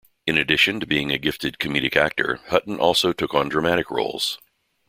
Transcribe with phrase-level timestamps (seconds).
[0.25, 4.39] In addition to being a gifted comedic actor, Hutton also took on dramatic roles.